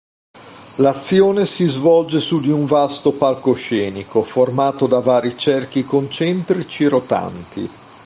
[0.77, 7.69] L'azione si svolge su di un vasto palcoscenico formato da vari cerchi concentrici rotanti.